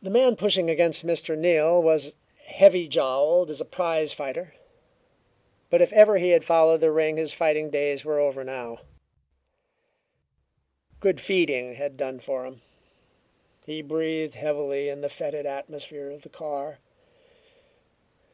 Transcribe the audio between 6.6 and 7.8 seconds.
the ring his fighting